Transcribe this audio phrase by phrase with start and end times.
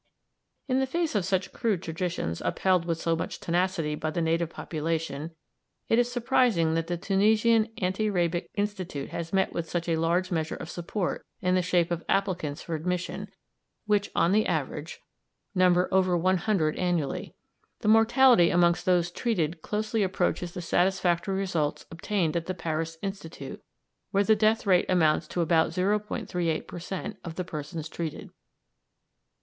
[0.67, 4.49] In the face of such crude traditions upheld with so much tenacity by the native
[4.49, 5.29] population,
[5.89, 10.31] it is surprising that the Tunisian Anti rabic Institute has met with such a large
[10.31, 13.27] measure of support in the shape of applicants for admission,
[13.85, 15.01] which, on an average,
[15.53, 17.35] number over one hundred annually.
[17.81, 23.61] The mortality amongst those treated closely approaches the satisfactory results obtained at the Paris Institute,
[24.09, 27.17] where the death rate amounts to about 0·38 per cent.
[27.23, 28.31] of the persons treated.